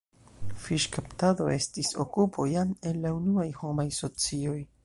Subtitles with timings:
[0.63, 4.61] Fiŝkaptado estis okupo jam el la unuaj homaj socioj.